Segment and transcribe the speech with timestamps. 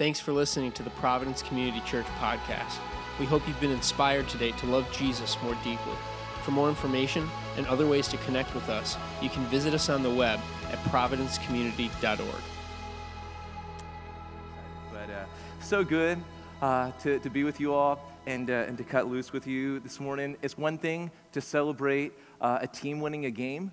[0.00, 2.78] Thanks for listening to the Providence Community Church podcast.
[3.18, 5.92] We hope you've been inspired today to love Jesus more deeply.
[6.42, 10.02] For more information and other ways to connect with us, you can visit us on
[10.02, 10.40] the web
[10.72, 12.42] at providencecommunity.org.
[14.90, 15.26] But uh,
[15.60, 16.18] so good
[16.62, 19.80] uh, to, to be with you all and, uh, and to cut loose with you
[19.80, 20.34] this morning.
[20.40, 23.70] It's one thing to celebrate uh, a team winning a game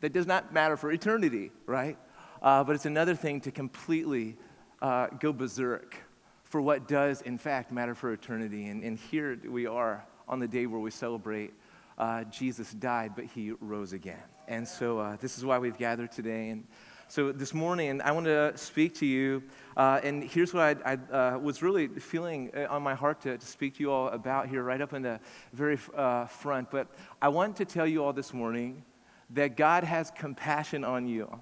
[0.00, 1.98] that does not matter for eternity, right?
[2.40, 4.38] Uh, but it's another thing to completely
[4.82, 5.96] uh, go berserk
[6.44, 8.66] for what does, in fact, matter for eternity.
[8.66, 11.52] And, and here we are on the day where we celebrate
[11.98, 14.22] uh, Jesus died, but he rose again.
[14.48, 16.48] And so uh, this is why we've gathered today.
[16.48, 16.66] And
[17.08, 19.42] so this morning, I want to speak to you.
[19.76, 23.36] Uh, and here's what I, I uh, was really feeling uh, on my heart to,
[23.36, 25.20] to, speak to you all about here, right up in the
[25.52, 26.70] very uh, front.
[26.70, 26.88] But
[27.20, 28.82] I want to tell you all this morning
[29.30, 31.40] that God has compassion on you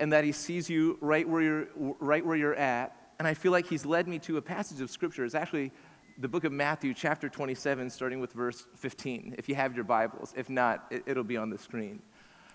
[0.00, 2.96] and that he sees you right where you're, right where you're at.
[3.18, 5.24] And I feel like he's led me to a passage of scripture.
[5.24, 5.70] It's actually
[6.18, 10.32] the book of Matthew, chapter 27, starting with verse 15, if you have your Bibles.
[10.36, 12.00] If not, it, it'll be on the screen.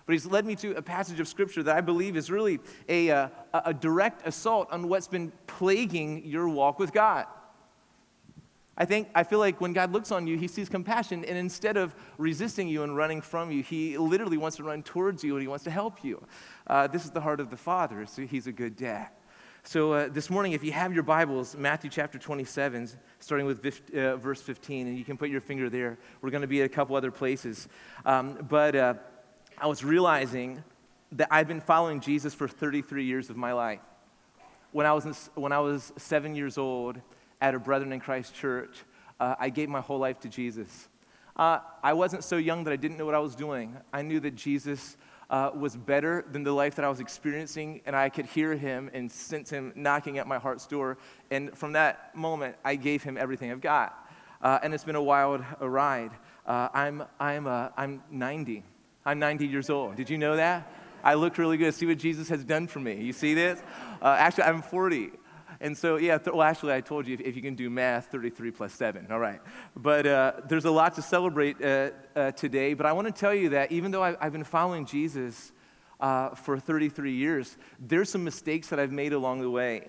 [0.06, 3.10] But he's led me to a passage of scripture that I believe is really a,
[3.10, 7.26] uh, a, a direct assault on what's been plaguing your walk with God.
[8.78, 11.76] I think, I feel like when God looks on you, he sees compassion, and instead
[11.76, 15.42] of resisting you and running from you, he literally wants to run towards you and
[15.42, 16.22] he wants to help you.
[16.66, 19.08] Uh, this is the heart of the Father, so he's a good dad.
[19.68, 22.88] So uh, this morning, if you have your Bibles, Matthew chapter 27,
[23.18, 25.98] starting with uh, verse 15, and you can put your finger there.
[26.20, 27.66] We're going to be at a couple other places.
[28.04, 28.94] Um, but uh,
[29.58, 30.62] I was realizing
[31.12, 33.80] that I've been following Jesus for 33 years of my life.
[34.70, 37.00] When I was, in, when I was seven years old,
[37.40, 38.84] at a Brethren in Christ church,
[39.20, 40.88] uh, I gave my whole life to Jesus.
[41.36, 43.76] Uh, I wasn't so young that I didn't know what I was doing.
[43.92, 44.96] I knew that Jesus
[45.28, 48.90] uh, was better than the life that I was experiencing, and I could hear him
[48.94, 50.98] and sense him knocking at my heart's door.
[51.30, 54.08] And from that moment, I gave him everything I've got.
[54.40, 56.12] Uh, and it's been a wild ride.
[56.46, 58.62] Uh, I'm, I'm, uh, I'm 90.
[59.04, 59.96] I'm 90 years old.
[59.96, 60.72] Did you know that?
[61.02, 61.74] I look really good.
[61.74, 63.02] See what Jesus has done for me.
[63.02, 63.62] You see this?
[64.02, 65.12] actually, I'm 40.
[65.60, 68.06] And so, yeah, th- well, actually, I told you if, if, you can do math,
[68.06, 69.06] 33 plus 7.
[69.10, 69.40] All right.
[69.74, 72.74] But uh, there's a lot to celebrate uh, uh, today.
[72.74, 75.52] But I want to tell you that even though I, have been following Jesus
[76.00, 79.86] uh, for 33 years, there's some mistakes that I've made along the way.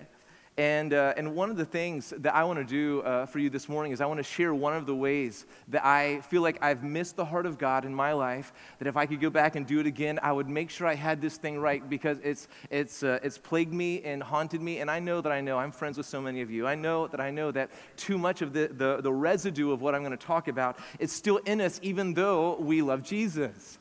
[0.58, 3.48] And, uh, and one of the things that I want to do uh, for you
[3.48, 6.58] this morning is I want to share one of the ways that I feel like
[6.60, 8.52] I've missed the heart of God in my life.
[8.80, 10.96] That if I could go back and do it again, I would make sure I
[10.96, 14.80] had this thing right because it's, it's, uh, it's plagued me and haunted me.
[14.80, 16.66] And I know that I know, I'm friends with so many of you.
[16.66, 19.94] I know that I know that too much of the, the, the residue of what
[19.94, 23.78] I'm going to talk about is still in us, even though we love Jesus.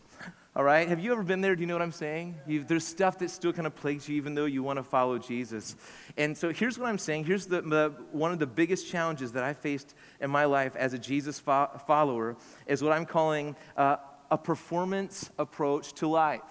[0.57, 0.89] All right?
[0.89, 1.55] Have you ever been there?
[1.55, 2.35] Do you know what I'm saying?
[2.47, 5.19] You've, there's stuff that still kind of plagues you, even though you want to follow
[5.19, 5.75] Jesus.
[6.17, 7.25] And so here's what I'm saying.
[7.25, 10.93] Here's the, the one of the biggest challenges that I faced in my life as
[10.93, 13.97] a Jesus fo- follower is what I'm calling uh,
[14.31, 16.41] a performance approach to life.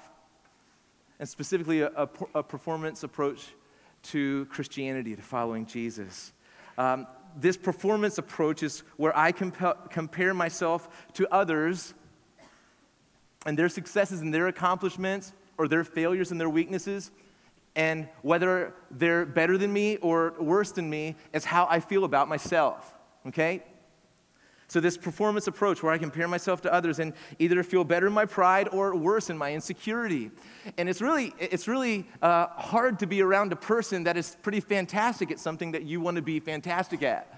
[1.18, 3.44] And specifically, a, a, a performance approach
[4.04, 6.32] to Christianity, to following Jesus.
[6.78, 11.92] Um, this performance approach is where I compa- compare myself to others
[13.44, 17.10] and their successes and their accomplishments or their failures and their weaknesses.
[17.74, 22.28] And whether they're better than me or worse than me is how I feel about
[22.28, 22.94] myself,
[23.26, 23.62] okay?
[24.68, 28.12] So, this performance approach where I compare myself to others and either feel better in
[28.12, 30.32] my pride or worse in my insecurity.
[30.76, 34.60] And it's really, it's really uh, hard to be around a person that is pretty
[34.60, 37.35] fantastic at something that you want to be fantastic at.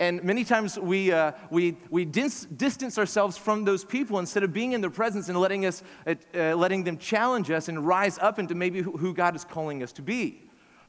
[0.00, 4.50] And many times we, uh, we, we dis- distance ourselves from those people instead of
[4.50, 8.18] being in their presence and letting, us, uh, uh, letting them challenge us and rise
[8.18, 10.40] up into maybe who God is calling us to be.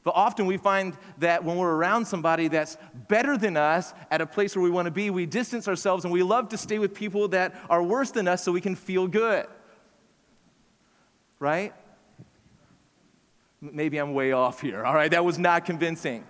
[0.02, 4.26] But often we find that when we're around somebody that's better than us at a
[4.26, 6.94] place where we want to be, we distance ourselves and we love to stay with
[6.94, 9.46] people that are worse than us so we can feel good.
[11.38, 11.74] Right?
[13.60, 14.86] Maybe I'm way off here.
[14.86, 16.24] All right, that was not convincing.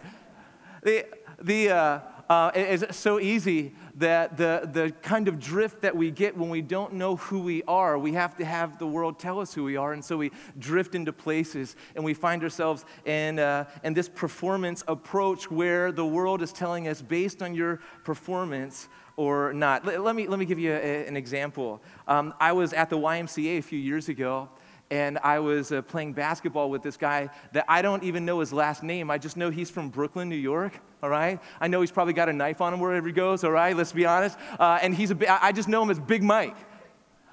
[0.82, 1.06] The,
[1.40, 2.00] the, uh,
[2.32, 6.62] uh, it's so easy that the, the kind of drift that we get when we
[6.62, 9.76] don't know who we are, we have to have the world tell us who we
[9.76, 9.92] are.
[9.92, 14.82] And so we drift into places and we find ourselves in, uh, in this performance
[14.88, 19.84] approach where the world is telling us based on your performance or not.
[19.84, 21.82] Let, let me, let me give you a, an example.
[22.08, 24.48] Um, I was at the YMCA a few years ago
[24.92, 28.52] and I was uh, playing basketball with this guy that I don't even know his
[28.52, 29.10] last name.
[29.10, 31.40] I just know he's from Brooklyn, New York, all right?
[31.62, 33.74] I know he's probably got a knife on him wherever he goes, all right?
[33.74, 34.36] Let's be honest.
[34.60, 36.56] Uh, and he's a, I just know him as Big Mike.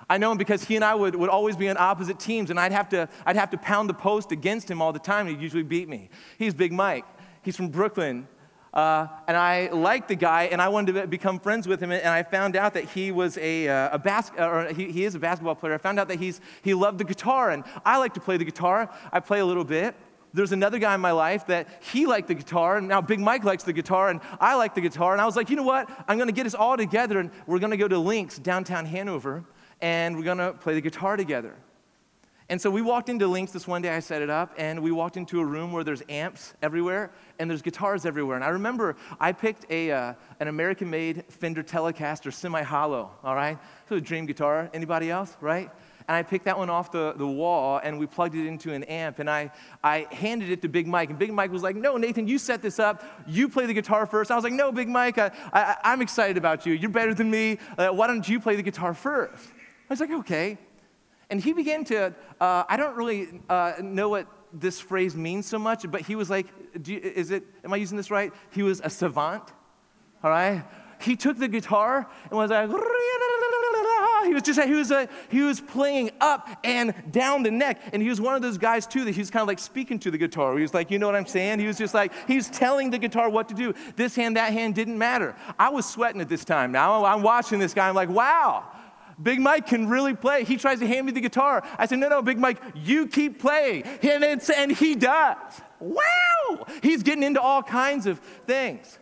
[0.10, 2.58] I know him because he and I would, would always be on opposite teams, and
[2.58, 5.36] I'd have, to, I'd have to pound the post against him all the time, and
[5.36, 6.10] he'd usually beat me.
[6.38, 7.04] He's Big Mike.
[7.42, 8.26] He's from Brooklyn.
[8.74, 11.92] Uh, and I liked the guy, and I wanted to become friends with him.
[11.92, 15.16] And I found out that he was a, uh, a bas- or he, he is
[15.16, 15.74] a basketball player.
[15.74, 18.46] I found out that he's, he loved the guitar, and I like to play the
[18.46, 18.90] guitar.
[19.12, 19.96] I play a little bit.
[20.32, 23.44] There's another guy in my life that he liked the guitar, and now Big Mike
[23.44, 25.14] likes the guitar, and I like the guitar.
[25.14, 25.90] And I was like, you know what?
[26.08, 28.86] I'm going to get us all together, and we're going to go to Links downtown
[28.86, 29.44] Hanover,
[29.82, 31.56] and we're going to play the guitar together.
[32.50, 34.92] And so we walked into Links this one day, I set it up, and we
[34.92, 38.36] walked into a room where there's amps everywhere and there's guitars everywhere.
[38.36, 43.36] And I remember I picked a, uh, an American made Fender Telecaster semi hollow, all
[43.36, 43.60] right?
[43.88, 44.68] So a dream guitar.
[44.74, 45.70] Anybody else, right?
[46.08, 48.84] And I picked that one off the, the wall and we plugged it into an
[48.86, 49.20] amp.
[49.20, 49.52] And I,
[49.84, 51.12] I handed it to Big Mike.
[51.12, 53.04] And Big Mike was like, No, Nathan, you set this up.
[53.28, 54.32] You play the guitar first.
[54.32, 56.74] I was like, No, Big Mike, I, I, am excited about you.
[56.74, 57.60] You're better than me.
[57.78, 59.52] Uh, why don't you play the guitar first?
[59.88, 60.58] I was like, Okay.
[61.30, 65.60] And he began to, uh, I don't really uh, know what this phrase means so
[65.60, 66.48] much, but he was like,
[66.86, 68.34] you, is it, am I using this right?
[68.52, 69.44] He was a savant,
[70.24, 70.64] all right?
[71.02, 72.70] He took the guitar and was like,
[74.26, 77.82] he was just he was a, he was playing up and down the neck.
[77.94, 79.98] And he was one of those guys too that he was kind of like speaking
[80.00, 80.56] to the guitar.
[80.56, 81.60] He was like you know what i'm saying?
[81.60, 83.74] He was just like he was telling the guitar what to do.
[83.96, 85.36] This hand that hand didn't matter.
[85.58, 86.72] I was sweating at this time.
[86.72, 87.88] Now i'm watching this guy.
[87.88, 88.66] I'm like wow
[89.22, 90.44] Big Mike can really play.
[90.44, 91.64] He tries to hand me the guitar.
[91.78, 93.84] I said, No, no, Big Mike, you keep playing.
[93.84, 95.62] And, and he does.
[95.80, 96.66] Wow!
[96.82, 98.98] He's getting into all kinds of things.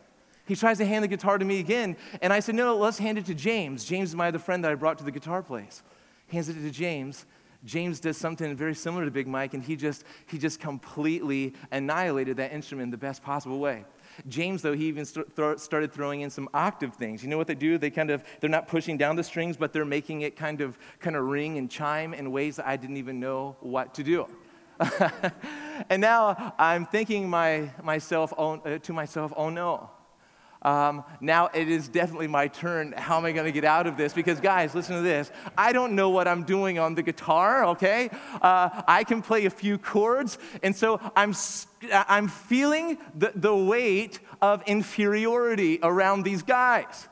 [0.45, 1.97] He tries to hand the guitar to me again.
[2.21, 3.83] And I said, No, no, let's hand it to James.
[3.85, 5.83] James is my other friend that I brought to the guitar place.
[6.27, 7.25] Hands it to James.
[7.65, 12.37] James does something very similar to Big Mike, and he just, he just completely annihilated
[12.37, 13.83] that instrument in the best possible way.
[14.27, 17.23] James, though, he even st- th- started throwing in some octave things.
[17.23, 17.77] You know what they do?
[17.77, 20.77] They kind of, they're not pushing down the strings, but they're making it kind of,
[20.99, 24.27] kind of ring and chime in ways that I didn't even know what to do.
[25.89, 29.89] and now I'm thinking my, myself, oh, uh, to myself, oh no.
[30.61, 32.93] Um, now it is definitely my turn.
[32.93, 34.13] How am I going to get out of this?
[34.13, 35.31] Because, guys, listen to this.
[35.57, 38.09] I don't know what I'm doing on the guitar, okay?
[38.41, 41.33] Uh, I can play a few chords, and so I'm,
[41.91, 47.07] I'm feeling the, the weight of inferiority around these guys.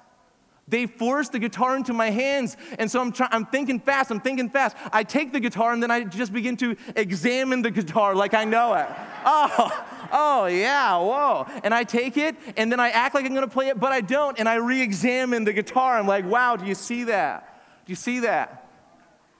[0.67, 2.57] They force the guitar into my hands.
[2.79, 4.75] And so I'm, try- I'm thinking fast, I'm thinking fast.
[4.91, 8.45] I take the guitar and then I just begin to examine the guitar like I
[8.45, 8.87] know it.
[9.25, 11.45] Oh, oh yeah, whoa.
[11.63, 14.01] And I take it and then I act like I'm gonna play it, but I
[14.01, 14.39] don't.
[14.39, 15.97] And I re examine the guitar.
[15.97, 17.61] I'm like, wow, do you see that?
[17.85, 18.65] Do you see that?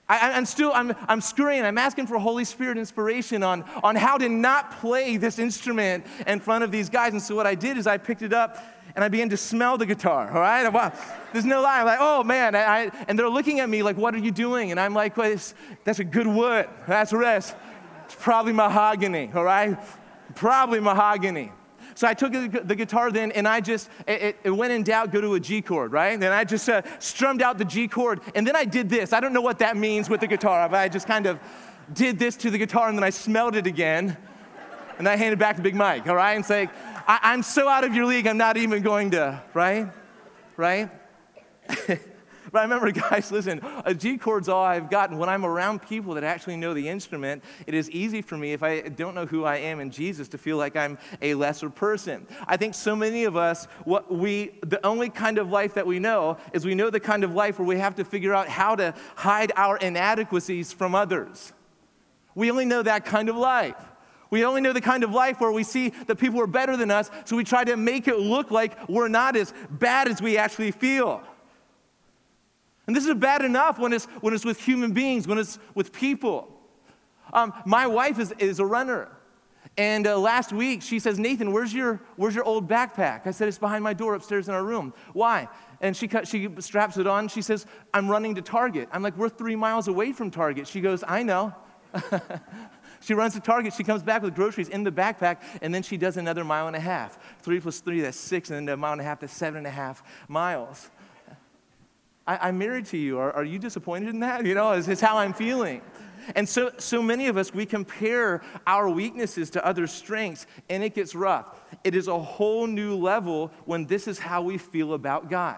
[0.07, 4.19] I, am still, I'm, I'm scurrying, I'm asking for Holy Spirit inspiration on, on how
[4.19, 7.13] to not play this instrument in front of these guys.
[7.13, 8.63] And so what I did is I picked it up
[8.95, 10.71] and I began to smell the guitar, all right?
[10.71, 10.93] Wow,
[11.33, 11.79] there's no lie.
[11.79, 14.31] I'm like, oh man, I, I, and they're looking at me like, what are you
[14.31, 14.69] doing?
[14.69, 15.35] And I'm like, well,
[15.83, 16.69] that's a good wood.
[16.87, 17.55] That's rest.
[18.05, 19.75] It's probably mahogany, all right?
[20.35, 21.51] Probably mahogany.
[21.95, 25.21] So I took the guitar then and I just, it, it went in doubt, go
[25.21, 26.13] to a G chord, right?
[26.13, 28.19] And I just uh, strummed out the G chord.
[28.35, 29.13] And then I did this.
[29.13, 31.39] I don't know what that means with the guitar, but I just kind of
[31.93, 34.17] did this to the guitar and then I smelled it again.
[34.97, 36.33] And I handed back to Big Mike, all right?
[36.33, 36.69] And say,
[37.07, 39.87] I, am so out of your league, I'm not even going to, right?
[40.57, 40.89] Right?
[42.55, 45.17] But I remember, guys, listen, a G chord's all I've gotten.
[45.17, 48.63] When I'm around people that actually know the instrument, it is easy for me, if
[48.63, 52.25] I don't know who I am in Jesus, to feel like I'm a lesser person.
[52.47, 55.99] I think so many of us, what we, the only kind of life that we
[55.99, 58.73] know is we know the kind of life where we have to figure out how
[58.77, 61.51] to hide our inadequacies from others.
[62.35, 63.75] We only know that kind of life.
[64.29, 66.89] We only know the kind of life where we see that people are better than
[66.89, 70.37] us, so we try to make it look like we're not as bad as we
[70.37, 71.21] actually feel.
[72.87, 75.91] And this is bad enough when it's, when it's with human beings, when it's with
[75.91, 76.51] people.
[77.33, 79.09] Um, my wife is, is a runner.
[79.77, 83.27] And uh, last week, she says, Nathan, where's your, where's your old backpack?
[83.27, 84.93] I said, it's behind my door upstairs in our room.
[85.13, 85.49] Why?
[85.81, 87.27] And she, cut, she straps it on.
[87.27, 88.87] She says, I'm running to Target.
[88.93, 90.67] I'm like, we're three miles away from Target.
[90.67, 91.53] She goes, I know.
[93.01, 93.73] she runs to Target.
[93.73, 96.75] She comes back with groceries in the backpack, and then she does another mile and
[96.75, 97.19] a half.
[97.41, 99.67] Three plus three, that's six, and then a mile and a half, that's seven and
[99.67, 100.89] a half miles.
[102.27, 103.19] I, am married to you.
[103.19, 104.45] Are, are, you disappointed in that?
[104.45, 105.81] You know, it's, it's how I'm feeling.
[106.35, 110.95] And so, so many of us, we compare our weaknesses to other strengths, and it
[110.95, 111.61] gets rough.
[111.83, 115.57] It is a whole new level when this is how we feel about God.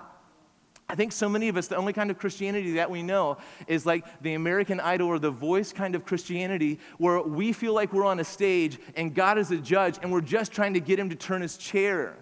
[0.89, 3.85] I think so many of us, the only kind of Christianity that we know is
[3.85, 8.05] like the American Idol or the voice kind of Christianity, where we feel like we're
[8.05, 11.09] on a stage and God is a judge and we're just trying to get him
[11.09, 12.15] to turn his chair.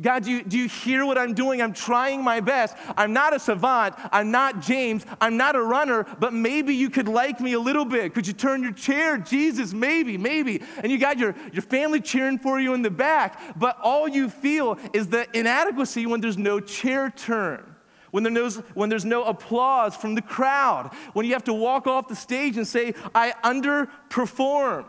[0.00, 1.62] God, do you, do you hear what I'm doing?
[1.62, 2.76] I'm trying my best.
[2.96, 3.94] I'm not a savant.
[4.10, 5.06] I'm not James.
[5.20, 8.12] I'm not a runner, but maybe you could like me a little bit.
[8.12, 9.18] Could you turn your chair?
[9.18, 10.62] Jesus, maybe, maybe.
[10.82, 14.28] And you got your, your family cheering for you in the back, but all you
[14.28, 17.76] feel is the inadequacy when there's no chair turn.
[18.10, 21.86] When, there knows, when there's no applause from the crowd, when you have to walk
[21.86, 24.86] off the stage and say, I underperformed.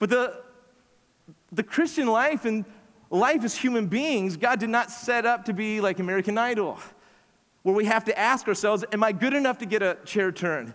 [0.00, 0.42] But the,
[1.52, 2.64] the Christian life and
[3.12, 6.78] life as human beings, God did not set up to be like American Idol,
[7.62, 10.74] where we have to ask ourselves, Am I good enough to get a chair turn?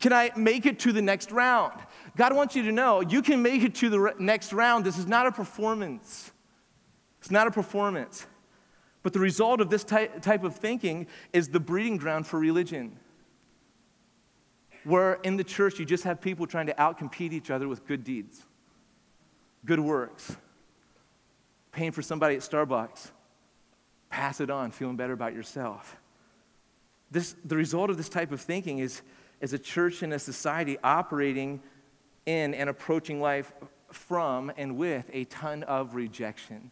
[0.00, 1.78] Can I make it to the next round?
[2.16, 4.84] God wants you to know you can make it to the next round.
[4.84, 6.32] This is not a performance.
[7.20, 8.26] It's not a performance.
[9.02, 12.98] But the result of this type of thinking is the breeding ground for religion.
[14.84, 18.02] Where in the church you just have people trying to outcompete each other with good
[18.02, 18.46] deeds,
[19.66, 20.36] good works
[21.72, 23.10] paying for somebody at Starbucks.
[24.08, 25.96] Pass it on, feeling better about yourself.
[27.10, 29.02] This, the result of this type of thinking is,
[29.40, 31.60] is a church and a society operating
[32.26, 33.52] in and approaching life
[33.90, 36.70] from and with a ton of rejection.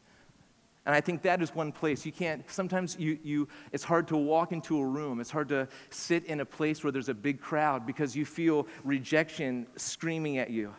[0.87, 4.17] And I think that is one place you can't, sometimes you, you, it's hard to
[4.17, 5.21] walk into a room.
[5.21, 8.67] It's hard to sit in a place where there's a big crowd because you feel
[8.85, 10.75] rejection screaming at you.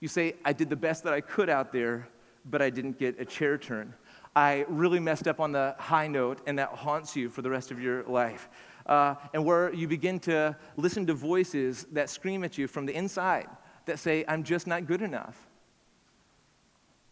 [0.00, 2.08] You say, I did the best that I could out there,
[2.50, 3.94] but I didn't get a chair turn.
[4.34, 7.70] I really messed up on the high note, and that haunts you for the rest
[7.70, 8.48] of your life.
[8.84, 12.94] Uh, and where you begin to listen to voices that scream at you from the
[12.94, 13.48] inside
[13.86, 15.36] that say, I'm just not good enough.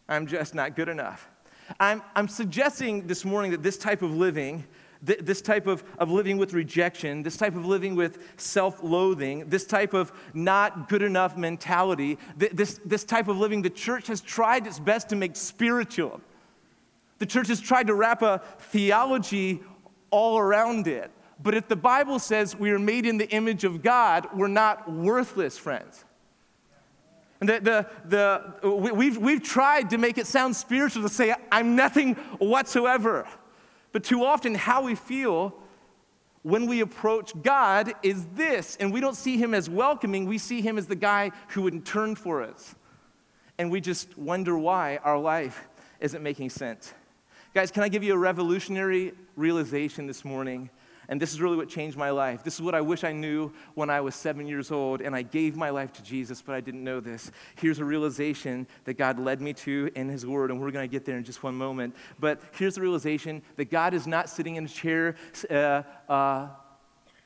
[0.07, 1.29] I'm just not good enough.
[1.79, 4.65] I'm, I'm suggesting this morning that this type of living
[5.05, 9.47] th- this type of, of living with rejection, this type of living with self loathing,
[9.47, 14.07] this type of not good enough mentality, th- this, this type of living the church
[14.07, 16.21] has tried its best to make spiritual.
[17.19, 19.61] The church has tried to wrap a theology
[20.11, 21.11] all around it.
[21.41, 24.91] But if the Bible says we are made in the image of God, we're not
[24.91, 26.05] worthless, friends.
[27.41, 27.89] And the, the,
[28.61, 33.27] the, we, we've, we've tried to make it sound spiritual to say, I'm nothing whatsoever.
[33.95, 35.55] But too often, how we feel
[36.41, 40.59] when we approach God is this, and we don't see him as welcoming, we see
[40.59, 42.75] him as the guy who would turn for us.
[43.57, 45.69] And we just wonder why our life
[46.01, 46.93] isn't making sense.
[47.53, 50.69] Guys, can I give you a revolutionary realization this morning?
[51.07, 52.43] And this is really what changed my life.
[52.43, 55.21] This is what I wish I knew when I was seven years old and I
[55.21, 57.31] gave my life to Jesus, but I didn't know this.
[57.55, 60.91] Here's a realization that God led me to in His Word, and we're going to
[60.91, 61.95] get there in just one moment.
[62.19, 65.15] But here's the realization that God is not sitting in a chair.
[65.49, 66.47] Uh, uh,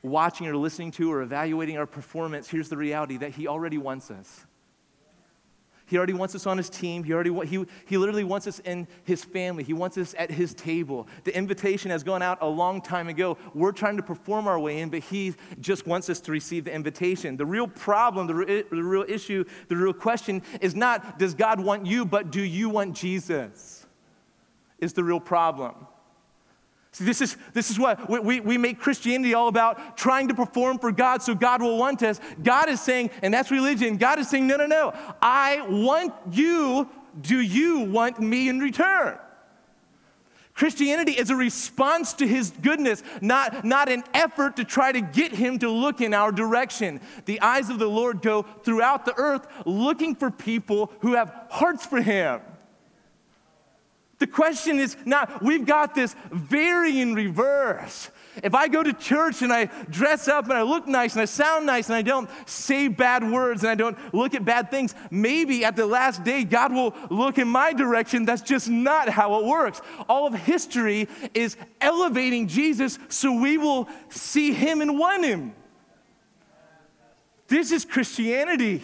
[0.02, 4.10] watching or listening to or evaluating our performance, here's the reality that He already wants
[4.10, 4.46] us.
[5.90, 7.02] He already wants us on his team.
[7.02, 9.64] He already he, he literally wants us in his family.
[9.64, 11.08] He wants us at his table.
[11.24, 13.36] The invitation has gone out a long time ago.
[13.54, 16.72] We're trying to perform our way in, but he just wants us to receive the
[16.72, 17.36] invitation.
[17.36, 21.58] The real problem, the, re- the real issue, the real question is not does God
[21.58, 23.84] want you, but do you want Jesus?
[24.78, 25.74] Is the real problem.
[26.92, 30.78] See, this is, this is what we, we make Christianity all about trying to perform
[30.78, 32.20] for God so God will want us.
[32.42, 34.92] God is saying, and that's religion, God is saying, no, no, no.
[35.22, 36.88] I want you.
[37.20, 39.18] Do you want me in return?
[40.54, 45.32] Christianity is a response to his goodness, not, not an effort to try to get
[45.32, 47.00] him to look in our direction.
[47.24, 51.86] The eyes of the Lord go throughout the earth looking for people who have hearts
[51.86, 52.40] for him.
[54.20, 58.10] The question is not, we've got this very in reverse.
[58.44, 61.24] If I go to church and I dress up and I look nice and I
[61.24, 64.94] sound nice and I don't say bad words and I don't look at bad things,
[65.10, 68.26] maybe at the last day God will look in my direction.
[68.26, 69.80] That's just not how it works.
[70.06, 75.54] All of history is elevating Jesus so we will see him and want him.
[77.48, 78.82] This is Christianity.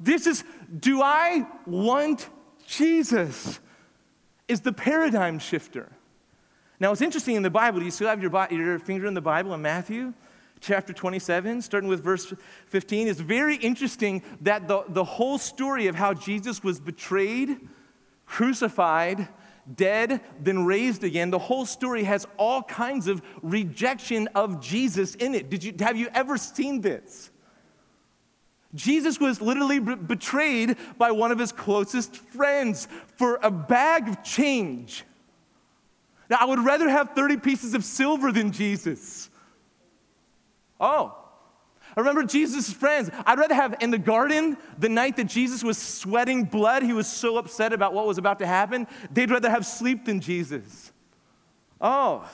[0.00, 0.42] This is,
[0.80, 2.28] do I want
[2.66, 3.60] Jesus?
[4.48, 5.92] Is the paradigm shifter.
[6.80, 7.82] Now, it's interesting in the Bible.
[7.82, 10.14] You still have your, your finger in the Bible in Matthew?
[10.60, 12.32] chapter 27, starting with verse
[12.66, 17.68] 15, it's very interesting that the, the whole story of how Jesus was betrayed,
[18.26, 19.28] crucified,
[19.74, 25.34] dead, then raised again, the whole story has all kinds of rejection of Jesus in
[25.34, 25.50] it.
[25.50, 27.30] Did you, have you ever seen this?
[28.74, 35.04] Jesus was literally betrayed by one of his closest friends for a bag of change.
[36.28, 39.30] Now, I would rather have 30 pieces of silver than Jesus.
[40.78, 41.16] Oh,
[41.96, 43.10] I remember Jesus' friends.
[43.26, 47.06] I'd rather have in the garden the night that Jesus was sweating blood, he was
[47.06, 48.86] so upset about what was about to happen.
[49.10, 50.92] They'd rather have sleep than Jesus.
[51.80, 52.28] Oh.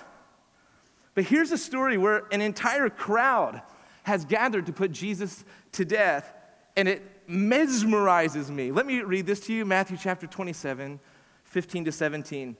[1.14, 3.62] But here's a story where an entire crowd
[4.04, 6.32] has gathered to put Jesus to death,
[6.76, 8.70] and it mesmerizes me.
[8.70, 11.00] Let me read this to you Matthew chapter 27,
[11.44, 12.56] 15 to 17.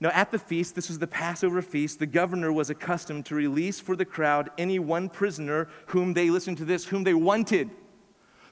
[0.00, 3.80] Now, at the feast, this was the Passover feast, the governor was accustomed to release
[3.80, 7.70] for the crowd any one prisoner whom they, listened to this, whom they wanted.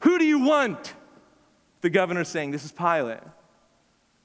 [0.00, 0.94] Who do you want?
[1.80, 3.18] The governor saying, This is Pilate.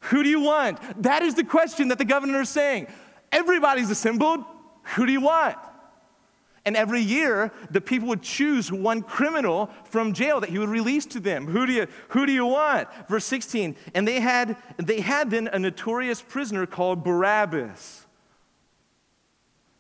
[0.02, 0.80] Who do you want?
[1.02, 2.88] That is the question that the governor is saying.
[3.32, 4.46] Everybody's assembled.
[4.96, 5.58] Who do you want?
[6.68, 11.06] And every year, the people would choose one criminal from jail that he would release
[11.06, 11.48] to them.
[11.48, 12.90] Who do you, who do you want?
[13.08, 13.74] Verse 16.
[13.96, 18.06] And they had, they had then a notorious prisoner called Barabbas.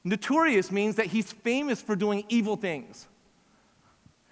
[0.06, 3.10] Notorious means that he's famous for doing evil things.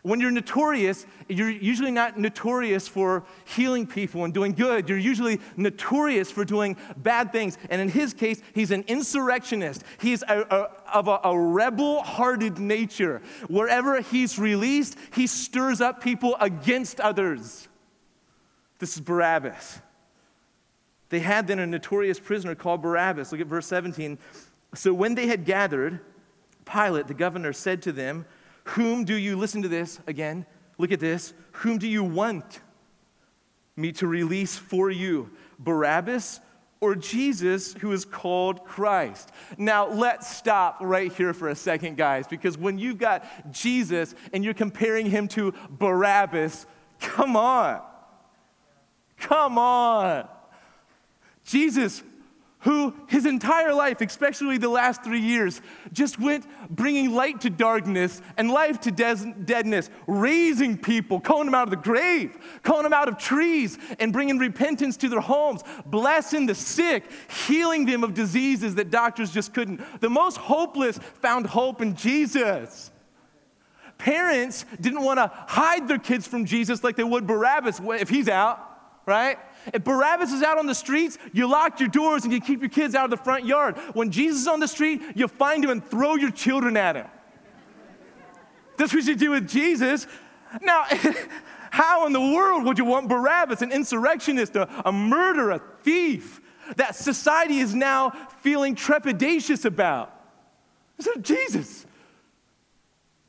[0.05, 4.88] When you're notorious, you're usually not notorious for healing people and doing good.
[4.88, 7.57] You're usually notorious for doing bad things.
[7.71, 9.83] And in his case, he's an insurrectionist.
[10.00, 13.24] He's a, a, of a, a rebel hearted nature.
[13.47, 17.67] Wherever he's released, he stirs up people against others.
[18.77, 19.79] This is Barabbas.
[21.09, 23.31] They had then a notorious prisoner called Barabbas.
[23.31, 24.19] Look at verse 17.
[24.75, 26.00] So when they had gathered,
[26.63, 28.27] Pilate, the governor, said to them,
[28.65, 30.45] whom do you, listen to this again,
[30.77, 32.62] look at this, whom do you want
[33.75, 35.29] me to release for you?
[35.60, 36.41] Barabbas
[36.81, 39.31] or Jesus, who is called Christ.
[39.57, 44.43] Now, let's stop right here for a second, guys, because when you've got Jesus and
[44.43, 46.65] you're comparing him to Barabbas,
[47.00, 47.81] come on.
[49.17, 50.27] Come on.
[51.43, 52.03] Jesus
[52.65, 55.62] who his entire life, especially the last three years,
[55.93, 61.53] just went bringing light to darkness and life to des- deadness, raising people, calling them
[61.53, 65.62] out of the grave, calling them out of trees, and bringing repentance to their homes,
[65.86, 67.03] blessing the sick,
[67.45, 69.79] healing them of diseases that doctors just couldn't.
[70.01, 72.89] The most hopeless found hope in Jesus.
[74.00, 78.27] Parents didn't want to hide their kids from Jesus like they would Barabbas if he's
[78.27, 79.38] out right?
[79.74, 82.70] If Barabbas is out on the streets, you lock your doors and you keep your
[82.70, 83.77] kids out of the front yard.
[83.94, 87.07] When Jesus is on the street, you find him and throw your children at him.
[88.77, 90.07] That's what you do with Jesus.
[90.61, 90.85] Now,
[91.72, 96.42] how in the world would you want Barabbas, an insurrectionist, a, a murderer, a thief,
[96.77, 98.11] that society is now
[98.42, 100.11] feeling trepidatious about?
[100.98, 101.85] Instead of Jesus.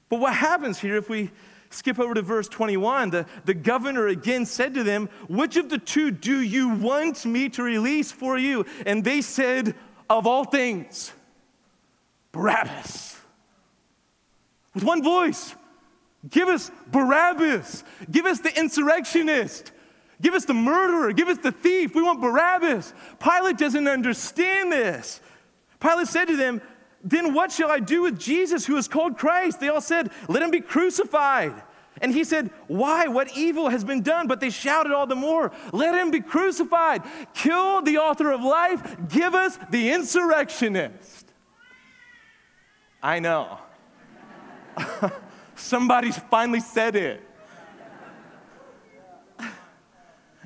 [0.08, 1.30] But what happens here if we
[1.70, 3.10] Skip over to verse 21.
[3.10, 7.48] The, the governor again said to them, Which of the two do you want me
[7.50, 8.64] to release for you?
[8.84, 9.74] And they said,
[10.08, 11.12] Of all things,
[12.32, 13.16] Barabbas.
[14.74, 15.54] With one voice,
[16.28, 17.82] give us Barabbas.
[18.10, 19.72] Give us the insurrectionist.
[20.20, 21.12] Give us the murderer.
[21.12, 21.94] Give us the thief.
[21.94, 22.94] We want Barabbas.
[23.18, 25.20] Pilate doesn't understand this.
[25.80, 26.62] Pilate said to them,
[27.06, 29.60] then what shall I do with Jesus who is called Christ?
[29.60, 31.54] They all said, Let him be crucified.
[32.02, 33.06] And he said, Why?
[33.06, 34.26] What evil has been done?
[34.26, 37.04] But they shouted all the more, Let him be crucified.
[37.32, 38.96] Kill the author of life.
[39.08, 41.32] Give us the insurrectionist.
[43.00, 43.58] I know.
[45.54, 47.25] Somebody's finally said it.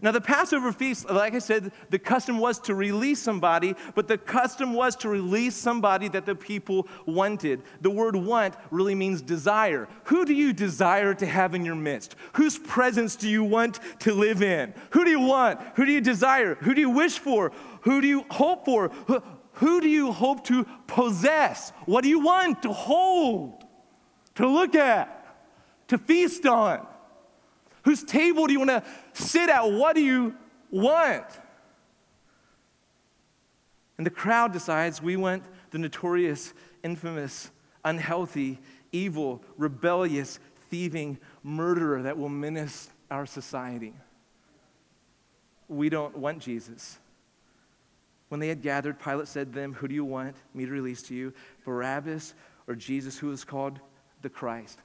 [0.03, 4.17] Now, the Passover feast, like I said, the custom was to release somebody, but the
[4.17, 7.63] custom was to release somebody that the people wanted.
[7.81, 9.89] The word want really means desire.
[10.05, 12.17] Who do you desire to have in your midst?
[12.35, 14.73] Whose presence do you want to live in?
[14.91, 15.61] Who do you want?
[15.77, 16.55] Who do you desire?
[16.57, 17.53] Who do you wish for?
[17.83, 18.91] Who do you hope for?
[19.55, 21.73] Who, do you hope to possess?
[21.85, 23.65] What do you want to hold,
[24.37, 25.27] to look at,
[25.89, 26.87] to feast on?
[27.85, 29.71] Whose table do you want to sit at?
[29.71, 30.35] What do you
[30.71, 31.27] want?
[33.97, 37.51] And the crowd decides we want the notorious, infamous,
[37.85, 38.59] unhealthy,
[38.93, 40.39] evil, rebellious,
[40.71, 43.95] thieving murderer that will menace our society.
[45.69, 46.99] We don't want Jesus.
[48.29, 51.03] When they had gathered, Pilate said to them, Who do you want me to release
[51.05, 51.33] to you,
[51.65, 52.35] Barabbas
[52.67, 53.81] or Jesus, who is called
[54.23, 54.79] the Christ?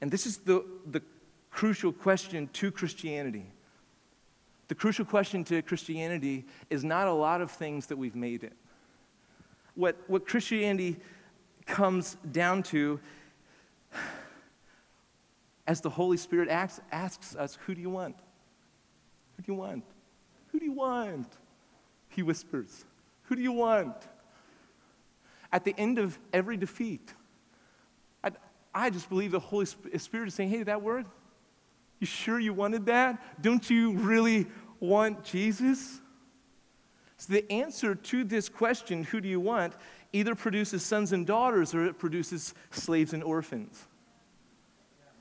[0.00, 1.02] And this is the, the
[1.50, 3.46] crucial question to Christianity.
[4.68, 8.52] The crucial question to Christianity is not a lot of things that we've made it.
[9.74, 10.96] What, what Christianity
[11.66, 13.00] comes down to,
[15.66, 18.16] as the Holy Spirit asks, asks us, Who do you want?
[19.36, 19.84] Who do you want?
[20.48, 21.32] Who do you want?
[22.08, 22.84] He whispers,
[23.24, 23.96] Who do you want?
[25.50, 27.14] At the end of every defeat,
[28.74, 31.06] I just believe the Holy Spirit is saying, hey, did that work?
[32.00, 33.42] You sure you wanted that?
[33.42, 34.46] Don't you really
[34.80, 36.00] want Jesus?
[37.16, 39.74] So, the answer to this question, who do you want,
[40.12, 43.86] either produces sons and daughters or it produces slaves and orphans.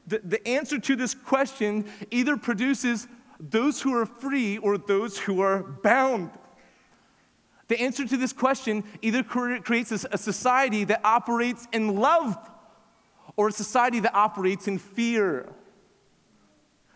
[0.08, 3.08] The, the answer to this question either produces
[3.40, 6.32] those who are free or those who are bound.
[7.68, 12.38] The answer to this question either creates a society that operates in love
[13.36, 15.50] or a society that operates in fear.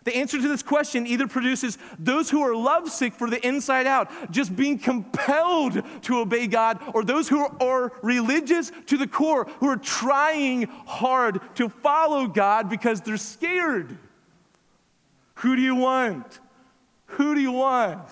[0.04, 4.32] The answer to this question either produces those who are lovesick for the inside out,
[4.32, 9.68] just being compelled to obey God, or those who are religious to the core, who
[9.68, 13.96] are trying hard to follow God because they're scared.
[15.36, 16.40] Who do you want?
[17.06, 18.08] Who do you want?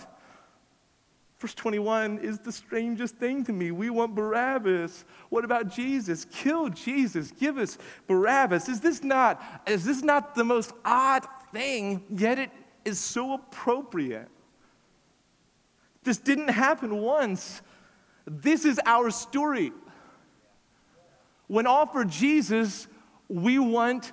[1.40, 3.70] Verse 21 is the strangest thing to me.
[3.70, 5.07] We want Barabbas.
[5.31, 6.26] What about Jesus?
[6.26, 7.31] Kill Jesus.
[7.31, 8.68] Give us Barabbas.
[8.68, 12.51] Is this not, is this not the most odd thing, yet it
[12.85, 14.29] is so appropriate?
[16.03, 17.63] This didn't happen once.
[18.27, 19.73] This is our story.
[21.47, 22.87] When offered Jesus,
[23.29, 24.13] we want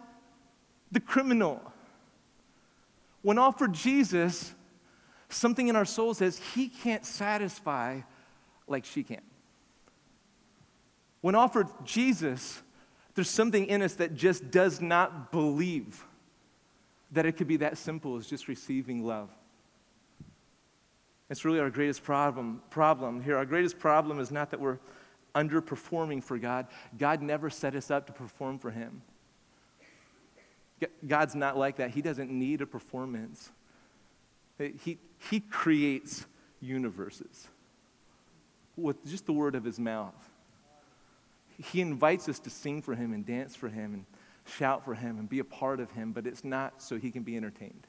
[0.91, 1.61] the criminal.
[3.21, 4.53] When offered Jesus,
[5.29, 8.01] Something in our soul says he can't satisfy
[8.67, 9.21] like she can.
[11.21, 12.61] When offered Jesus,
[13.13, 16.05] there's something in us that just does not believe
[17.11, 19.29] that it could be that simple as just receiving love.
[21.29, 23.37] It's really our greatest problem, problem here.
[23.37, 24.79] Our greatest problem is not that we're
[25.35, 26.67] underperforming for God.
[26.97, 29.01] God never set us up to perform for Him.
[31.05, 31.91] God's not like that.
[31.91, 33.51] He doesn't need a performance.
[34.57, 34.97] He,
[35.29, 36.25] he creates
[36.61, 37.47] universes
[38.75, 40.29] with just the word of his mouth.
[41.71, 44.05] He invites us to sing for him and dance for him and
[44.47, 47.23] shout for him and be a part of him, but it's not so he can
[47.23, 47.87] be entertained.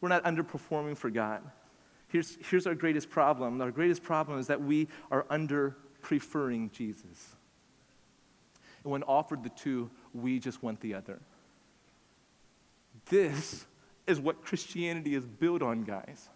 [0.00, 1.42] We're not underperforming for God.
[2.08, 3.60] Here's, here's our greatest problem.
[3.60, 7.36] Our greatest problem is that we are under preferring Jesus.
[8.84, 11.20] And when offered the two, we just want the other.
[13.06, 13.66] This
[14.06, 16.28] is what Christianity is built on, guys.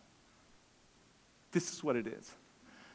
[1.53, 2.35] This is what it is.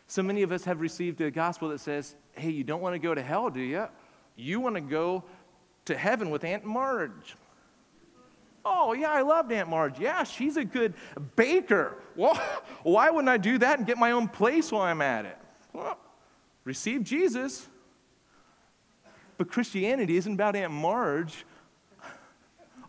[0.07, 2.99] So many of us have received a gospel that says, hey, you don't want to
[2.99, 3.87] go to hell, do you?
[4.35, 5.23] You want to go
[5.88, 7.36] to heaven with Aunt Marge.
[8.63, 10.00] Oh, yeah, I loved Aunt Marge.
[10.00, 10.93] Yeah, she's a good
[11.36, 11.95] baker.
[12.15, 12.36] Well,
[12.84, 15.38] why wouldn't I do that and get my own place while I'm at it?
[15.73, 15.97] Well,
[16.65, 17.67] receive Jesus.
[19.38, 21.45] But Christianity isn't about Aunt Marge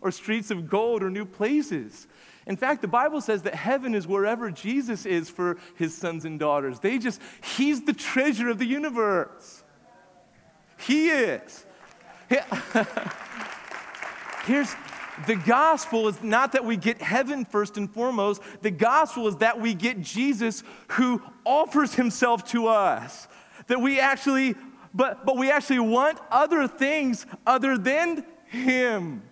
[0.01, 2.07] or streets of gold or new places.
[2.45, 6.39] In fact, the Bible says that heaven is wherever Jesus is for his sons and
[6.39, 6.79] daughters.
[6.79, 7.21] They just,
[7.57, 9.63] he's the treasure of the universe.
[10.77, 11.65] He is.
[14.45, 14.75] Here's
[15.27, 18.41] the gospel is not that we get heaven first and foremost.
[18.61, 23.27] The gospel is that we get Jesus who offers himself to us.
[23.67, 24.55] That we actually,
[24.93, 29.23] but, but we actually want other things other than him.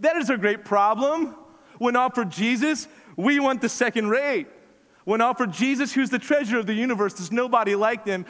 [0.00, 1.34] That is a great problem.
[1.78, 4.46] When offered Jesus, we want the second rate.
[5.04, 8.24] When offered Jesus, who's the treasure of the universe, there's nobody like them.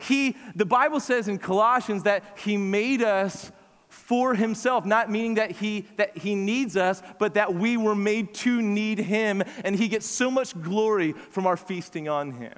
[0.00, 3.50] He, the Bible says in Colossians that he made us
[3.88, 8.34] for himself, not meaning that he, that he needs us, but that we were made
[8.34, 12.54] to need him, and he gets so much glory from our feasting on him.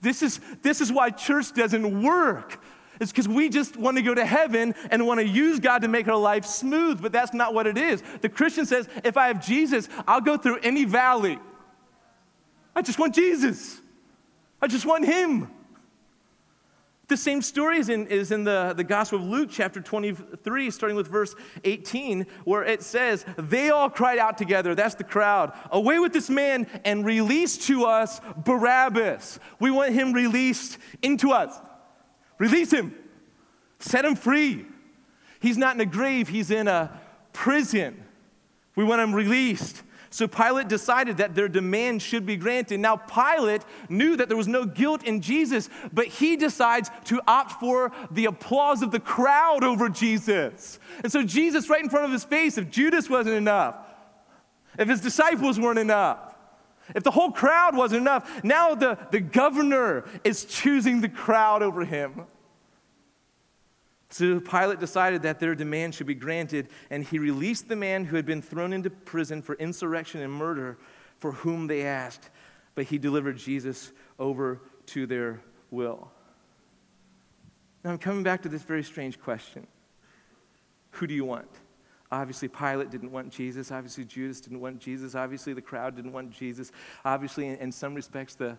[0.00, 2.58] This is, this is why church doesn't work
[3.00, 5.88] it's because we just want to go to heaven and want to use God to
[5.88, 8.02] make our life smooth, but that's not what it is.
[8.20, 11.38] The Christian says, if I have Jesus, I'll go through any valley.
[12.74, 13.80] I just want Jesus.
[14.60, 15.50] I just want Him.
[17.06, 20.96] The same story is in, is in the, the Gospel of Luke, chapter 23, starting
[20.96, 25.98] with verse 18, where it says, They all cried out together, that's the crowd, away
[25.98, 29.38] with this man and release to us Barabbas.
[29.60, 31.54] We want him released into us.
[32.38, 32.94] Release him.
[33.80, 34.64] Set him free.
[35.40, 36.98] He's not in a grave, he's in a
[37.34, 38.02] prison.
[38.76, 39.82] We want him released.
[40.14, 42.78] So Pilate decided that their demand should be granted.
[42.78, 47.58] Now, Pilate knew that there was no guilt in Jesus, but he decides to opt
[47.58, 50.78] for the applause of the crowd over Jesus.
[51.02, 53.74] And so, Jesus, right in front of his face, if Judas wasn't enough,
[54.78, 56.36] if his disciples weren't enough,
[56.94, 61.84] if the whole crowd wasn't enough, now the, the governor is choosing the crowd over
[61.84, 62.22] him.
[64.14, 68.14] So Pilate decided that their demand should be granted, and he released the man who
[68.14, 70.78] had been thrown into prison for insurrection and murder
[71.18, 72.30] for whom they asked,
[72.76, 75.40] but he delivered Jesus over to their
[75.72, 76.12] will.
[77.82, 79.66] Now I'm coming back to this very strange question
[80.92, 81.48] Who do you want?
[82.12, 83.72] Obviously, Pilate didn't want Jesus.
[83.72, 85.16] Obviously, Judas didn't want Jesus.
[85.16, 86.70] Obviously, the crowd didn't want Jesus.
[87.04, 88.56] Obviously, in, in some respects, the,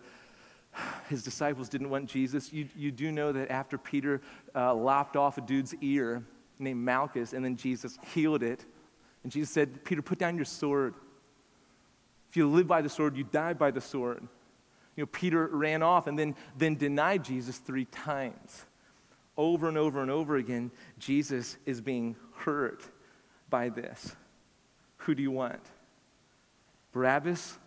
[1.08, 2.52] his disciples didn't want Jesus.
[2.52, 4.20] You, you do know that after Peter
[4.54, 6.22] uh, lopped off a dude's ear
[6.58, 8.64] named Malchus, and then Jesus healed it,
[9.22, 10.94] and Jesus said, Peter, put down your sword.
[12.30, 14.22] If you live by the sword, you die by the sword.
[14.94, 18.64] You know, Peter ran off and then, then denied Jesus three times.
[19.36, 22.82] Over and over and over again, Jesus is being hurt
[23.50, 24.16] by this.
[24.98, 25.60] Who do you want?
[26.92, 27.58] Barabbas,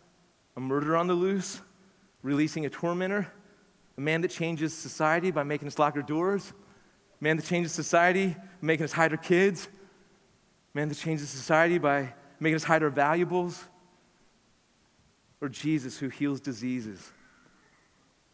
[0.58, 1.62] a murderer on the loose,
[2.22, 3.32] releasing a tormentor,
[3.98, 6.54] a man that changes society by making us lock our doors,
[7.20, 9.68] a man that changes society, making us hide our kids,
[10.74, 13.64] a man that changes society by making us hide our valuables,
[15.42, 17.12] or Jesus who heals diseases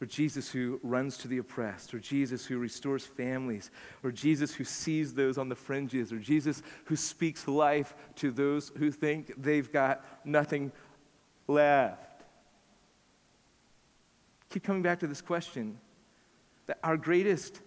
[0.01, 3.71] or Jesus who runs to the oppressed, or Jesus who restores families,
[4.03, 8.71] or Jesus who sees those on the fringes, or Jesus who speaks life to those
[8.77, 10.71] who think they've got nothing
[11.47, 12.04] left.
[14.55, 15.77] Keep coming back to this question
[16.67, 17.59] that our greatest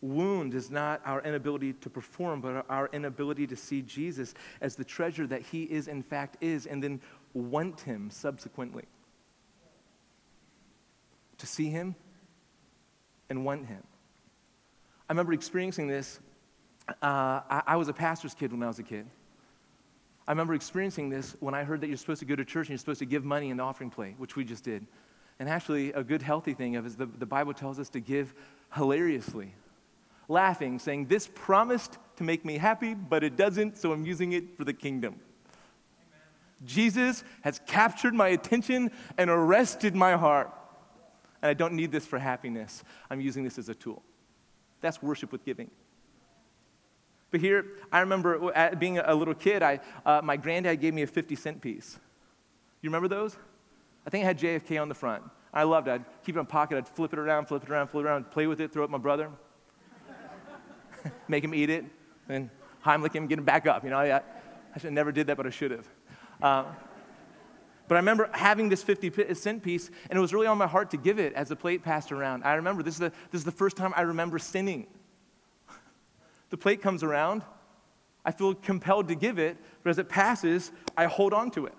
[0.00, 4.84] wound is not our inability to perform, but our inability to see Jesus as the
[4.84, 7.00] treasure that he is, in fact, is, and then
[7.34, 8.84] want him subsequently
[11.38, 11.96] to see him
[13.28, 13.82] and want him.
[15.08, 16.20] I remember experiencing this.
[16.88, 19.04] Uh, I, I was a pastor's kid when I was a kid.
[20.28, 22.70] I remember experiencing this when I heard that you're supposed to go to church and
[22.70, 24.86] you're supposed to give money in the offering plate, which we just did.
[25.40, 28.32] And actually, a good, healthy thing of is the, the Bible tells us to give
[28.74, 29.54] hilariously,
[30.28, 34.56] laughing, saying, This promised to make me happy, but it doesn't, so I'm using it
[34.56, 35.14] for the kingdom.
[35.14, 36.20] Amen.
[36.64, 40.52] Jesus has captured my attention and arrested my heart
[41.42, 42.84] and I don't need this for happiness.
[43.10, 44.02] I'm using this as a tool.
[44.80, 45.70] That's worship with giving.
[47.30, 51.06] But here, I remember being a little kid, I, uh, my granddad gave me a
[51.06, 51.98] 50 cent piece.
[52.82, 53.36] You remember those?
[54.06, 55.22] I think it had JFK on the front.
[55.52, 55.92] I loved it.
[55.92, 58.08] I'd keep it in my pocket, I'd flip it around, flip it around, flip it
[58.08, 59.30] around, play with it, throw it at my brother,
[61.28, 61.84] make him eat it,
[62.28, 62.50] and
[62.84, 63.84] Heimlich him, get him back up.
[63.84, 64.16] You know, I,
[64.74, 65.88] I should never did that, but I should have.
[66.40, 66.64] Uh,
[67.88, 70.90] but I remember having this 50 cent piece, and it was really on my heart
[70.92, 72.44] to give it as the plate passed around.
[72.44, 74.86] I remember this is the, this is the first time I remember sinning.
[76.50, 77.42] the plate comes around,
[78.24, 81.74] I feel compelled to give it, but as it passes, I hold on to it.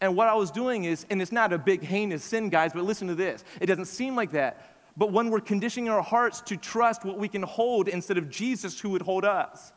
[0.00, 2.84] And what I was doing is, and it's not a big heinous sin, guys, but
[2.84, 3.44] listen to this.
[3.60, 4.66] It doesn't seem like that.
[4.96, 8.80] But when we're conditioning our hearts to trust what we can hold instead of Jesus
[8.80, 9.72] who would hold us.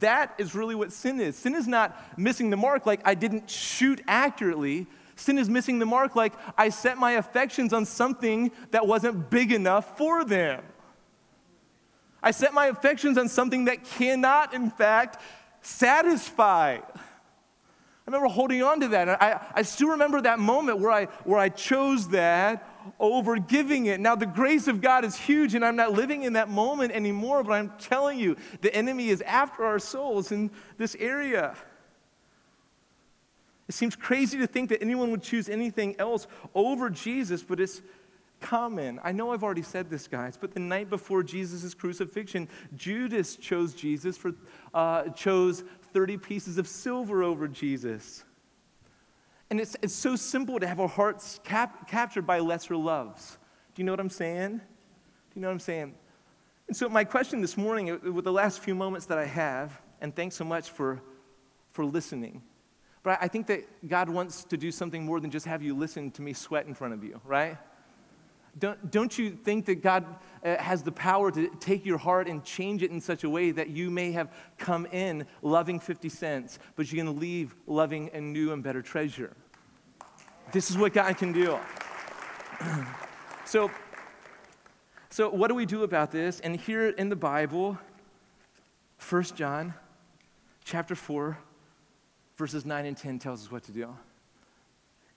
[0.00, 1.36] That is really what sin is.
[1.36, 4.86] Sin is not missing the mark like I didn't shoot accurately.
[5.14, 9.52] Sin is missing the mark like I set my affections on something that wasn't big
[9.52, 10.62] enough for them.
[12.22, 15.22] I set my affections on something that cannot, in fact,
[15.60, 16.78] satisfy.
[18.06, 19.20] I remember holding on to that.
[19.20, 22.68] I, I still remember that moment where I, where I chose that
[23.00, 23.98] over giving it.
[23.98, 27.42] Now, the grace of God is huge, and I'm not living in that moment anymore,
[27.42, 31.56] but I'm telling you, the enemy is after our souls in this area.
[33.68, 37.82] It seems crazy to think that anyone would choose anything else over Jesus, but it's
[38.40, 39.00] common.
[39.02, 43.74] I know I've already said this, guys, but the night before Jesus' crucifixion, Judas chose
[43.74, 44.32] Jesus for
[44.72, 45.64] uh, chose
[45.96, 48.22] 30 pieces of silver over Jesus.
[49.48, 53.38] And it's, it's so simple to have our hearts cap- captured by lesser loves.
[53.74, 54.58] Do you know what I'm saying?
[54.58, 54.62] Do
[55.34, 55.94] you know what I'm saying?
[56.68, 59.80] And so, my question this morning, uh, with the last few moments that I have,
[60.02, 61.00] and thanks so much for,
[61.72, 62.42] for listening.
[63.02, 66.10] But I think that God wants to do something more than just have you listen
[66.10, 67.56] to me sweat in front of you, right?
[68.58, 70.06] Don't, don't you think that God
[70.42, 73.50] uh, has the power to take your heart and change it in such a way
[73.50, 78.10] that you may have come in loving 50 cents, but you're going to leave loving
[78.14, 79.36] a new and better treasure?
[80.52, 81.58] This is what God can do.
[83.44, 83.70] so,
[85.10, 86.40] so, what do we do about this?
[86.40, 87.78] And here in the Bible,
[89.08, 89.74] 1 John
[90.64, 91.38] chapter 4,
[92.36, 93.96] verses 9 and 10 tells us what to do.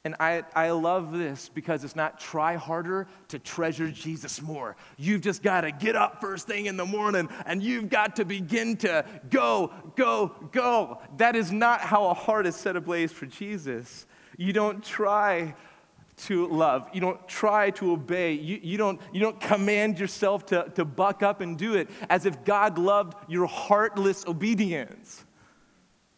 [0.10, 4.76] And I, I love this because it's not try harder to treasure Jesus more.
[4.98, 8.26] You've just got to get up first thing in the morning and you've got to
[8.26, 11.00] begin to go, go, go.
[11.18, 14.08] That is not how a heart is set ablaze for Jesus.
[14.36, 15.54] You don't try
[16.24, 16.90] to love.
[16.92, 18.34] You don't try to obey.
[18.34, 22.26] You, you, don't, you don't command yourself to, to buck up and do it as
[22.26, 25.24] if God loved your heartless obedience.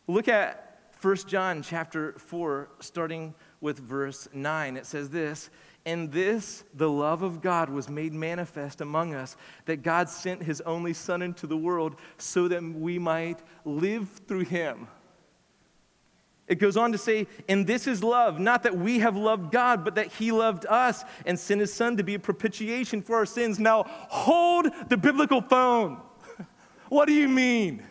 [0.08, 4.76] Look at 1 John chapter 4, starting with verse 9.
[4.76, 5.50] It says this
[5.86, 10.60] And this, the love of God, was made manifest among us, that God sent his
[10.62, 14.88] only Son into the world so that we might live through him.
[16.52, 19.86] It goes on to say, and this is love, not that we have loved God,
[19.86, 23.26] but that He loved us and sent His Son to be a propitiation for our
[23.26, 23.58] sins.
[23.58, 26.02] Now, hold the biblical phone.
[26.90, 27.84] what do you mean?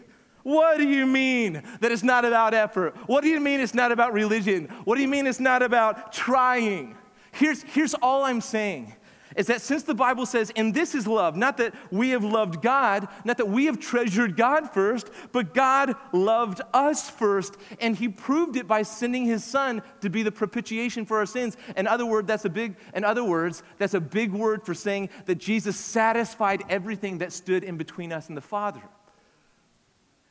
[0.43, 2.97] What do you mean that it's not about effort?
[3.07, 4.67] What do you mean it's not about religion?
[4.85, 6.97] What do you mean it's not about trying?
[7.33, 8.95] Here's, here's all I'm saying
[9.37, 12.63] is that since the Bible says, and this is love, not that we have loved
[12.63, 18.09] God, not that we have treasured God first, but God loved us first, and He
[18.09, 21.57] proved it by sending His Son to be the propitiation for our sins.
[21.77, 25.11] In other words, that's a big, in other words, that's a big word for saying
[25.27, 28.83] that Jesus satisfied everything that stood in between us and the Father.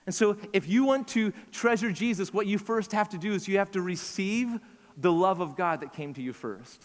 [0.10, 3.48] And so, if you want to treasure Jesus, what you first have to do is
[3.48, 4.60] you have to receive
[4.98, 6.84] the love of God that came to you first.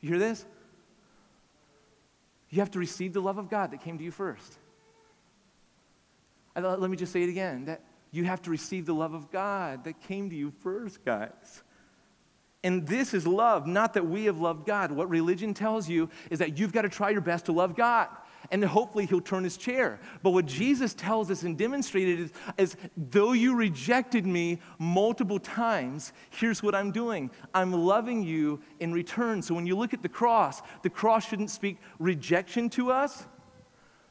[0.00, 0.46] You hear this?
[2.48, 4.56] You have to receive the love of God that came to you first.
[6.56, 9.84] let me just say it again that you have to receive the love of God
[9.84, 11.62] that came to you first, guys.
[12.64, 14.90] And this is love, not that we have loved God.
[14.90, 18.08] What religion tells you is that you've got to try your best to love God
[18.50, 20.00] and hopefully he'll turn his chair.
[20.22, 26.12] But what Jesus tells us and demonstrated is, is though you rejected me multiple times,
[26.30, 29.42] here's what I'm doing I'm loving you in return.
[29.42, 33.26] So when you look at the cross, the cross shouldn't speak rejection to us.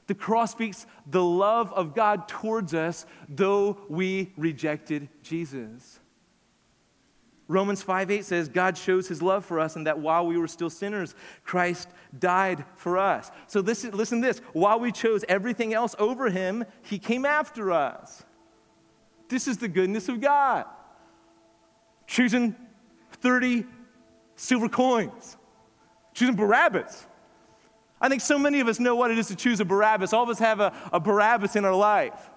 [0.08, 5.97] The cross speaks the love of God towards us, though we rejected Jesus.
[7.48, 10.48] Romans 5 8 says, God shows his love for us, and that while we were
[10.48, 13.32] still sinners, Christ died for us.
[13.48, 14.40] So listen, listen to this.
[14.52, 18.26] While we chose everything else over him, he came after us.
[19.30, 20.66] This is the goodness of God.
[22.06, 22.56] Choosing
[23.14, 23.66] 30
[24.36, 25.38] silver coins,
[26.14, 27.06] choosing Barabbas.
[28.00, 30.14] I think so many of us know what it is to choose a Barabbas.
[30.14, 32.30] All of us have a, a Barabbas in our life.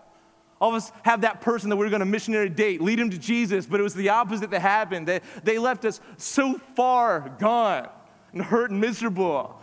[0.60, 3.10] All of us have that person that we are going to missionary date, lead them
[3.10, 5.08] to Jesus, but it was the opposite that happened.
[5.08, 7.88] They, they left us so far gone
[8.32, 9.56] and hurt and miserable.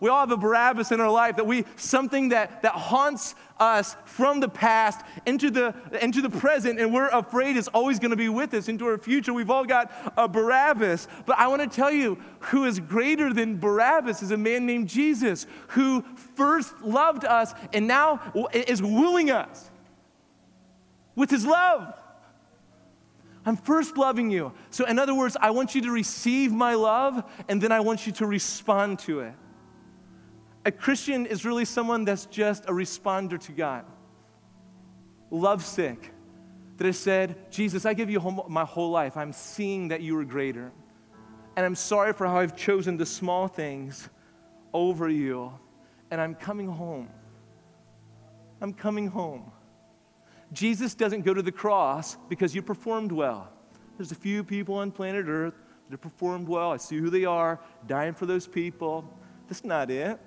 [0.00, 3.96] We all have a Barabbas in our life that we, something that, that haunts us
[4.04, 8.16] from the past into the, into the present, and we're afraid is always going to
[8.16, 9.34] be with us into our future.
[9.34, 11.08] We've all got a Barabbas.
[11.26, 14.88] But I want to tell you who is greater than Barabbas is a man named
[14.88, 16.04] Jesus who
[16.36, 18.20] first loved us and now
[18.52, 19.70] is wooing us
[21.18, 21.92] with his love.
[23.44, 24.52] I'm first loving you.
[24.70, 28.06] So, in other words, I want you to receive my love, and then I want
[28.06, 29.34] you to respond to it.
[30.64, 33.84] A Christian is really someone that's just a responder to God,
[35.30, 36.12] lovesick,
[36.76, 39.16] that has said, Jesus, I give you my whole life.
[39.16, 40.70] I'm seeing that you are greater.
[41.56, 44.08] And I'm sorry for how I've chosen the small things
[44.72, 45.52] over you.
[46.12, 47.08] And I'm coming home.
[48.60, 49.50] I'm coming home.
[50.52, 53.52] Jesus doesn't go to the cross because you performed well.
[53.96, 55.54] There's a few people on planet Earth
[55.90, 56.72] that performed well.
[56.72, 59.04] I see who they are, dying for those people.
[59.48, 60.18] That's not it.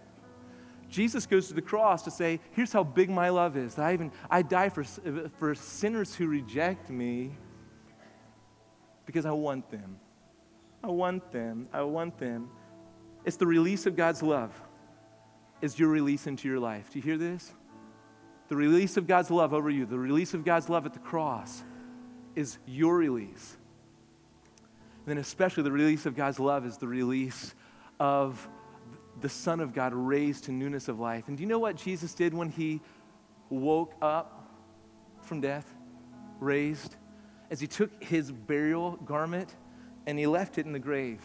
[0.90, 3.80] Jesus goes to the cross to say, here's how big my love is.
[3.80, 4.84] I even I die for,
[5.38, 7.32] for sinners who reject me
[9.06, 9.98] because I want them.
[10.84, 11.70] I want them.
[11.72, 12.50] I want them.
[13.24, 14.52] It's the release of God's love
[15.62, 16.90] is your release into your life.
[16.92, 17.54] Do you hear this?
[18.52, 21.64] The release of God's love over you, the release of God's love at the cross
[22.36, 23.56] is your release.
[24.98, 27.56] And then, especially, the release of God's love is the release
[27.98, 28.46] of
[29.22, 31.30] the Son of God raised to newness of life.
[31.30, 32.82] And do you know what Jesus did when he
[33.50, 34.50] woke up
[35.22, 35.74] from death,
[36.42, 36.98] raised?
[37.52, 39.56] As he took his burial garment
[40.08, 41.22] and he left it in the grave.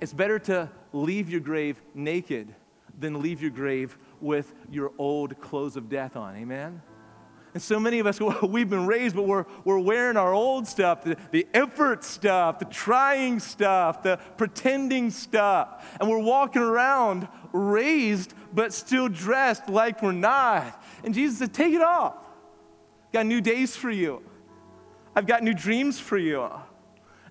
[0.00, 2.54] It's better to leave your grave naked
[2.98, 6.36] than leave your grave with your old clothes of death on.
[6.36, 6.82] Amen?
[7.54, 11.04] And so many of us, we've been raised, but we're, we're wearing our old stuff
[11.04, 15.96] the, the effort stuff, the trying stuff, the pretending stuff.
[16.00, 20.82] And we're walking around raised, but still dressed like we're not.
[21.04, 22.16] And Jesus said, Take it off.
[23.12, 24.22] Got new days for you.
[25.14, 26.50] I've got new dreams for you.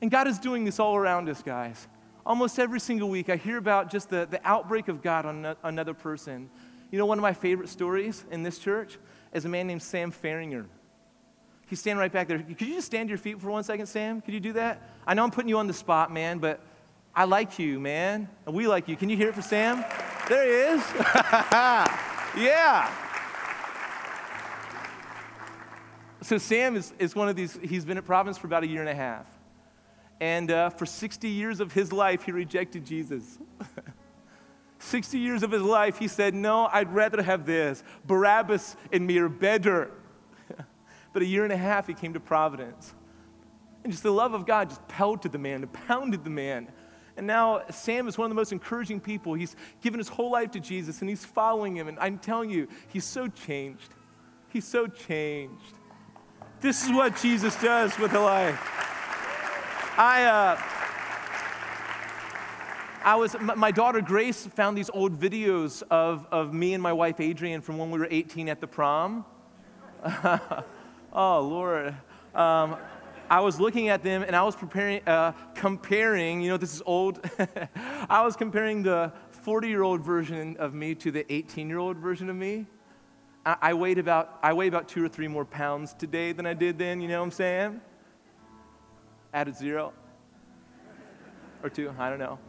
[0.01, 1.88] And God is doing this all around us, guys.
[2.25, 5.94] Almost every single week, I hear about just the, the outbreak of God on another
[5.94, 6.50] person.
[6.94, 9.00] You know, one of my favorite stories in this church
[9.33, 10.67] is a man named Sam Farringer.
[11.65, 12.37] He's standing right back there.
[12.37, 14.21] Could you just stand to your feet for one second, Sam?
[14.21, 14.79] Could you do that?
[15.08, 16.62] I know I'm putting you on the spot, man, but
[17.15, 18.29] I like you, man.
[18.46, 18.96] And we like you.
[18.96, 19.83] Can you hear it for Sam?
[20.29, 20.83] There he is.
[22.37, 22.91] yeah.
[26.21, 28.81] So Sam is, is one of these, he's been at Providence for about a year
[28.81, 29.25] and a half.
[30.19, 33.39] And uh, for 60 years of his life, he rejected Jesus.
[34.94, 37.83] 60 years of his life, he said, No, I'd rather have this.
[38.06, 39.89] Barabbas and me are better.
[41.13, 42.94] but a year and a half, he came to Providence.
[43.83, 46.67] And just the love of God just pelted the man, and pounded the man.
[47.17, 49.33] And now Sam is one of the most encouraging people.
[49.33, 51.87] He's given his whole life to Jesus and he's following him.
[51.87, 53.96] And I'm telling you, he's so changed.
[54.50, 55.73] He's so changed.
[56.62, 58.60] This is what Jesus does with a life.
[59.98, 60.62] I, uh,
[63.04, 67.19] I was, my daughter Grace found these old videos of, of me and my wife
[67.19, 69.25] Adrian from when we were 18 at the prom.
[71.12, 71.95] oh, Lord.
[72.33, 72.77] Um,
[73.29, 76.81] I was looking at them and I was preparing, uh, comparing, you know, this is
[76.85, 77.19] old.
[78.10, 81.97] I was comparing the 40 year old version of me to the 18 year old
[81.97, 82.67] version of me.
[83.45, 86.54] I, I, weighed about, I weigh about two or three more pounds today than I
[86.54, 87.81] did then, you know what I'm saying?
[89.33, 89.91] Added zero
[91.62, 92.39] or two, I don't know.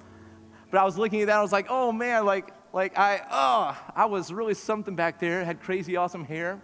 [0.75, 3.81] But I was looking at that, I was like, oh man, like, like I, oh,
[3.95, 6.61] I was really something back there, had crazy awesome hair,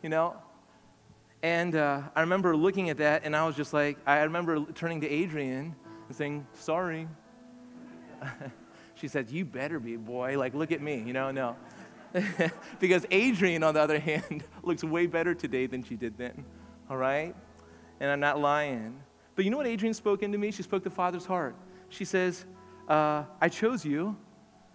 [0.00, 0.36] you know?
[1.42, 5.00] And uh, I remember looking at that, and I was just like, I remember turning
[5.00, 5.74] to Adrian
[6.06, 7.08] and saying, sorry.
[8.94, 10.38] she said, you better be, boy.
[10.38, 11.32] Like, look at me, you know?
[11.32, 11.56] No.
[12.78, 16.44] because Adrian, on the other hand, looks way better today than she did then,
[16.88, 17.34] all right?
[17.98, 19.00] And I'm not lying.
[19.34, 20.52] But you know what Adrian spoke into me?
[20.52, 21.56] She spoke the Father's heart.
[21.88, 22.46] She says,
[22.88, 24.16] uh, I chose you,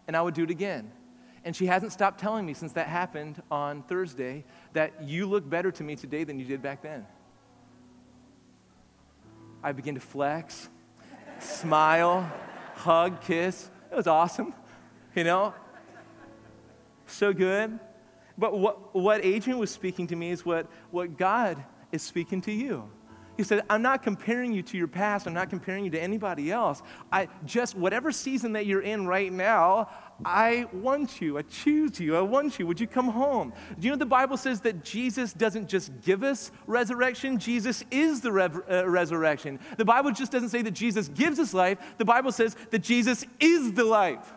[0.08, 0.92] and I would do it again.
[1.44, 4.44] And she hasn't stopped telling me since that happened on Thursday
[4.74, 7.06] that you look better to me today than you did back then.
[9.64, 10.70] I begin to flex,
[11.40, 12.32] smile,
[12.76, 13.70] hug, kiss.
[13.92, 14.54] It was awesome,
[15.16, 15.54] you know?
[17.08, 17.80] So good.
[18.38, 22.52] But what, what Adrian was speaking to me is what, what God is speaking to
[22.52, 22.90] you.
[23.42, 25.26] He said, I'm not comparing you to your past.
[25.26, 26.84] I'm not comparing you to anybody else.
[27.12, 29.90] I just, whatever season that you're in right now,
[30.24, 31.40] I want you.
[31.40, 32.16] I choose you.
[32.16, 32.68] I want you.
[32.68, 33.52] Would you come home?
[33.80, 37.40] Do you know the Bible says that Jesus doesn't just give us resurrection?
[37.40, 39.60] Jesus is the rev- uh, resurrection.
[39.76, 41.80] The Bible just doesn't say that Jesus gives us life.
[41.98, 44.34] The Bible says that Jesus is the life.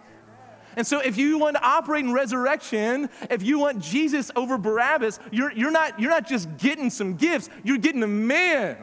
[0.77, 5.21] And so, if you want to operate in resurrection, if you want Jesus over Barabbas,
[5.31, 8.79] you're, you're, not, you're not just getting some gifts, you're getting a man.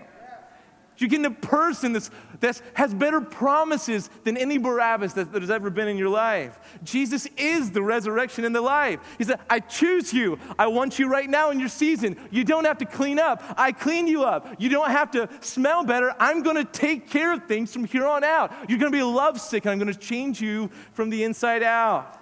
[1.01, 5.49] You're getting a person that's, that has better promises than any Barabbas that, that has
[5.49, 6.59] ever been in your life.
[6.83, 8.99] Jesus is the resurrection and the life.
[9.17, 10.37] He said, I choose you.
[10.59, 12.17] I want you right now in your season.
[12.29, 13.43] You don't have to clean up.
[13.57, 14.55] I clean you up.
[14.59, 16.13] You don't have to smell better.
[16.19, 18.51] I'm going to take care of things from here on out.
[18.69, 22.19] You're going to be lovesick, and I'm going to change you from the inside out.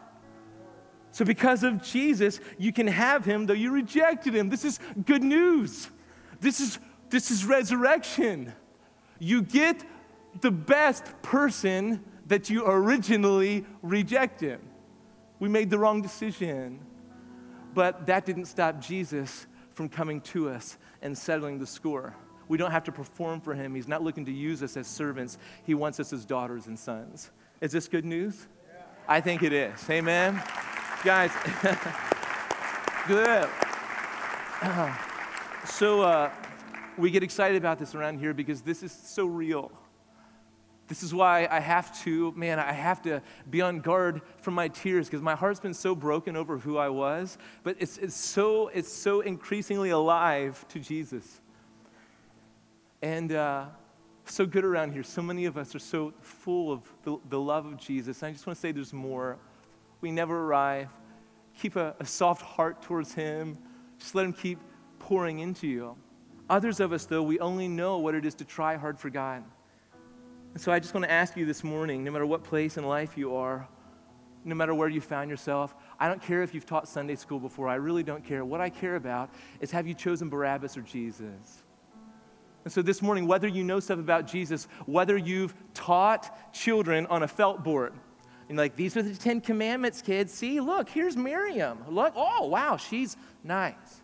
[1.12, 4.48] So, because of Jesus, you can have him though you rejected him.
[4.48, 5.90] This is good news.
[6.40, 8.54] This is, this is resurrection
[9.20, 9.84] you get
[10.42, 14.60] the best person that you originally rejected.
[15.40, 16.80] We made the wrong decision.
[17.74, 22.16] But that didn't stop Jesus from coming to us and settling the score.
[22.48, 23.76] We don't have to perform for him.
[23.76, 27.32] He's not looking to use us as servants, he wants us as daughters and sons.
[27.62, 28.48] Is this good news?
[28.68, 28.82] Yeah.
[29.08, 29.88] I think it is.
[29.90, 30.42] Amen.
[31.04, 31.32] Guys,
[33.08, 33.48] good.
[35.66, 36.32] so, uh,
[37.00, 39.72] we get excited about this around here because this is so real.
[40.88, 44.70] This is why I have to, man, I have to be on guard from my
[44.70, 48.70] tears because my heart's been so broken over who I was, but it's, it's, so,
[48.70, 51.42] it's so increasingly alive to Jesus.
[53.04, 53.66] And uh,
[54.26, 55.04] so good around here.
[55.04, 58.22] So many of us are so full of the, the love of Jesus.
[58.24, 59.38] And I just want to say there's more.
[60.02, 60.90] We never arrive.
[61.60, 63.60] Keep a, a soft heart towards Him.
[64.00, 64.60] Just let Him keep
[64.98, 65.96] pouring into you.
[66.50, 69.44] Others of us, though, we only know what it is to try hard for God.
[70.54, 72.84] And so I just want to ask you this morning no matter what place in
[72.86, 73.68] life you are,
[74.44, 77.68] no matter where you found yourself, I don't care if you've taught Sunday school before,
[77.68, 78.44] I really don't care.
[78.44, 79.30] What I care about
[79.60, 81.64] is have you chosen Barabbas or Jesus?
[82.64, 87.24] And so this morning, whether you know stuff about Jesus, whether you've taught children on
[87.24, 87.94] a felt board,
[88.50, 90.34] and like, these are the Ten Commandments, kids.
[90.34, 91.78] See, look, here's Miriam.
[91.88, 94.02] Look, oh, wow, she's nice.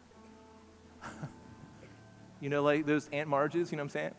[2.45, 4.11] You know, like those Aunt Marges, you know what I'm saying?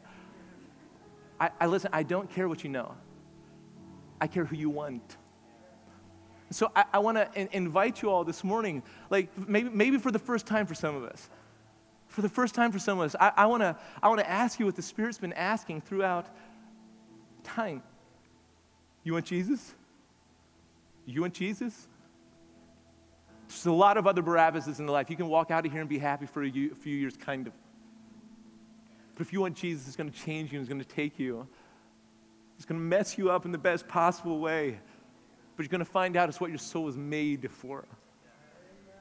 [1.39, 2.93] I, I listen, I don't care what you know.
[4.21, 5.17] I care who you want.
[6.51, 10.11] So I, I want to in, invite you all this morning, like maybe, maybe for
[10.11, 11.31] the first time for some of us.
[12.09, 14.59] For the first time for some of us, I, I want to I wanna ask
[14.59, 16.27] you what the Spirit's been asking throughout
[17.45, 17.81] time.
[19.05, 19.73] You want Jesus?
[21.05, 21.87] You want Jesus?
[23.47, 25.11] There's a lot of other Barabbases in the life.
[25.11, 27.53] You can walk out of here and be happy for a, few years, kind of.
[29.17, 31.19] But if you want Jesus, it's going to change you and it's going to take
[31.19, 31.49] you.
[32.57, 34.79] It's going to mess you up in the best possible way.
[35.57, 37.87] But you're going to find out it's what your soul is made for.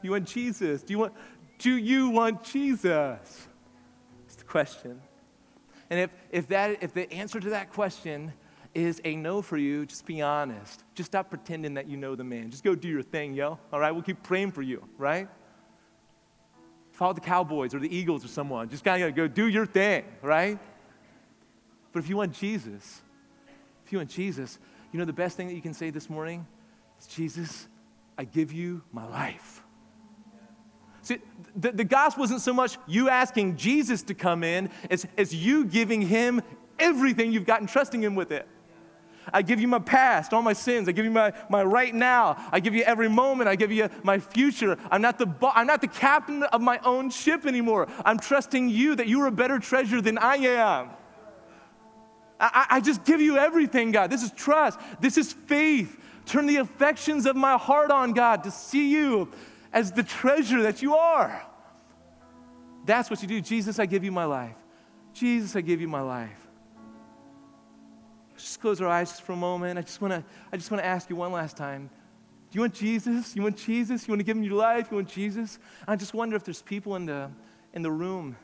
[0.01, 0.84] You want Jesus?
[0.84, 1.13] Do you want,
[1.59, 3.47] do you want Jesus?
[4.26, 5.01] It's the question.
[5.89, 8.34] And if, if, that, if the answer to that question
[8.74, 10.84] is a no for you, just be honest.
[10.95, 12.51] Just stop pretending that you know the man.
[12.51, 13.59] Just go do your thing, yo.
[13.74, 13.91] All right?
[13.91, 15.28] We'll keep praying for you, right?
[16.96, 18.70] Follow the Cowboys or the Eagles or someone.
[18.70, 20.58] Just gotta go do your thing, right?
[21.91, 23.02] But if you want Jesus,
[23.86, 24.60] if you want Jesus,
[24.93, 26.48] you know the best thing that you can say this morning
[26.98, 27.68] is Jesus,
[28.18, 29.62] I give you my life.
[31.02, 31.18] See,
[31.54, 35.66] the, the gospel isn't so much you asking Jesus to come in as, as you
[35.66, 36.41] giving him
[36.80, 38.48] everything you've got and trusting him with it.
[39.34, 40.88] I give you my past, all my sins.
[40.88, 42.38] I give you my, my right now.
[42.51, 43.49] I give you every moment.
[43.49, 44.78] I give you my future.
[44.91, 47.88] I'm not, the bo- I'm not the captain of my own ship anymore.
[48.03, 50.89] I'm trusting you that you are a better treasure than I am.
[52.39, 54.09] I, I just give you everything, God.
[54.09, 54.80] This is trust.
[54.99, 55.97] This is faith.
[56.26, 59.32] Turn the affections of my heart on, God, to see you
[59.71, 61.41] as the treasure that you are.
[62.86, 63.41] That's what you do.
[63.41, 64.55] Jesus, I give you my life.
[65.13, 66.45] Jesus, I give you my life.
[68.38, 69.80] Just close our eyes for a moment.
[69.80, 71.90] I just want to I just want to ask you one last time.
[72.52, 73.36] Do you want Jesus?
[73.36, 74.08] You want Jesus?
[74.08, 74.88] You want to give him your life?
[74.92, 75.60] You want Jesus?
[75.88, 77.30] I just wonder if there's people in the
[77.74, 78.36] in the room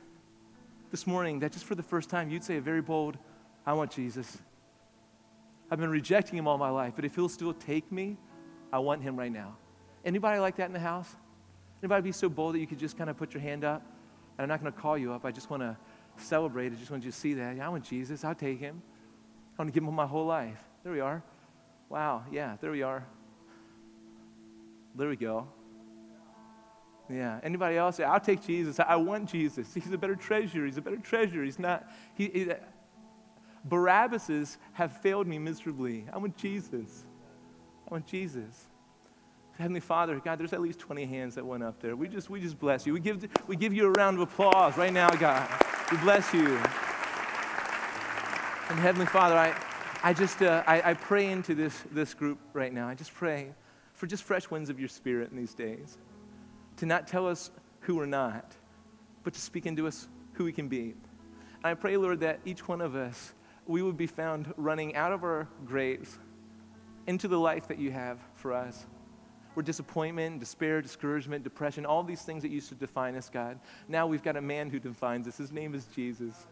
[0.92, 3.18] this morning that just for the first time you'd say a very bold,
[3.66, 4.38] I want Jesus.
[5.70, 8.18] I've been rejecting him all my life, but if he'll still take me,
[8.74, 9.56] I want him right now.
[10.04, 11.16] Anybody like that in the house?
[11.82, 13.82] Anybody be so bold that you could just kind of put your hand up?
[14.38, 15.26] And I'm not going to call you up.
[15.26, 15.78] I just want to
[16.18, 16.74] celebrate.
[16.74, 17.60] I just want you to see that.
[17.60, 18.24] I want Jesus.
[18.26, 18.82] I'll take him.
[19.58, 20.62] I want to give him my whole life.
[20.84, 21.24] There we are.
[21.89, 22.24] Wow.
[22.32, 23.06] Yeah, there we are.
[24.95, 25.47] There we go.
[27.10, 27.39] Yeah.
[27.43, 27.99] Anybody else?
[27.99, 28.80] I'll take Jesus.
[28.80, 29.74] I want Jesus.
[29.74, 30.66] He's a better treasure.
[30.66, 31.43] He's a better treasure.
[31.43, 31.88] He's not.
[32.16, 32.56] He, he uh,
[33.66, 36.06] Barabbas's have failed me miserably.
[36.12, 37.04] I want Jesus.
[37.88, 38.68] I want Jesus.
[39.58, 41.95] Heavenly Father, God, there's at least 20 hands that went up there.
[41.95, 42.93] We just, we just bless you.
[42.93, 45.47] We give, we give you a round of applause right now, God.
[45.91, 46.60] We bless you.
[48.72, 49.53] And Heavenly Father, I,
[50.01, 52.88] I just, uh, I, I pray into this, this group right now.
[52.88, 53.49] I just pray
[53.95, 55.97] for just fresh winds of your spirit in these days.
[56.78, 57.51] To not tell us
[57.82, 58.55] who we're not,
[59.26, 60.93] but to speak into us who we can be.
[61.55, 63.34] And I pray, Lord, that each one of us,
[63.67, 66.17] we would be found running out of our graves
[67.07, 68.86] into the life that you have for us
[69.53, 73.59] where disappointment, despair, discouragement, depression, all these things that used to define us, God.
[73.89, 75.36] Now we've got a man who defines us.
[75.36, 76.47] His name is Jesus.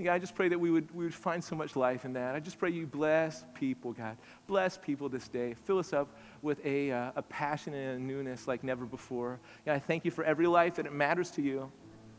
[0.00, 2.34] God, I just pray that we would, we would find so much life in that.
[2.34, 4.16] I just pray you bless people, God.
[4.46, 5.54] Bless people this day.
[5.64, 9.38] Fill us up with a, uh, a passion and a newness like never before.
[9.66, 11.70] God, I thank you for every life that it matters to you,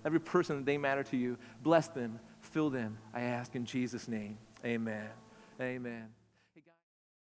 [0.05, 1.37] every person that they matter to you.
[1.63, 4.37] Bless them, fill them, I ask in Jesus' name.
[4.63, 5.09] Amen.
[5.59, 6.22] Amen.